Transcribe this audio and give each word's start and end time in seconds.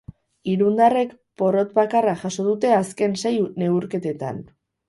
Irundarrek 0.53 1.11
porrot 1.41 1.75
bakarra 1.81 2.17
jaso 2.23 2.47
dute 2.49 2.75
azken 2.81 3.17
sei 3.25 3.37
neurketetan. 3.65 4.43